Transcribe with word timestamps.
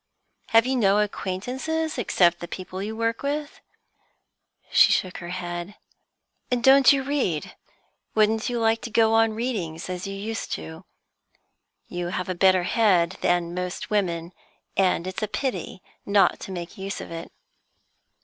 "Have 0.47 0.65
you 0.65 0.75
no 0.75 0.97
acquaintances 0.99 1.99
except 1.99 2.39
the 2.39 2.47
people 2.47 2.81
you 2.81 2.95
work 2.97 3.21
with?" 3.21 3.59
She 4.71 4.91
shook 4.91 5.17
her 5.19 5.29
head. 5.29 5.75
"And 6.49 6.65
you 6.65 6.73
don't 6.99 7.07
read? 7.07 7.55
Wouldn't 8.15 8.49
you 8.49 8.59
like 8.59 8.81
to 8.81 8.89
go 8.89 9.13
on 9.13 9.33
reading 9.33 9.75
as 9.75 10.07
you 10.07 10.15
used 10.15 10.51
to? 10.53 10.85
You 11.87 12.07
have 12.07 12.29
a 12.29 12.33
better 12.33 12.63
head 12.63 13.19
than 13.21 13.53
most 13.53 13.91
women, 13.91 14.33
and 14.75 15.05
it's 15.05 15.21
a 15.21 15.27
pity 15.27 15.83
not 16.03 16.39
to 16.39 16.51
make 16.51 16.79
use 16.79 16.99
of 16.99 17.11
it. 17.11 17.31